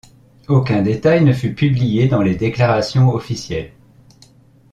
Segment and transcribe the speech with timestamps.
[0.47, 3.71] Aucun détail ne fut publié dans les déclarations officielles.